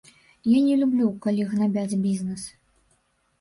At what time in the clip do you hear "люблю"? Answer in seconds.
0.83-1.09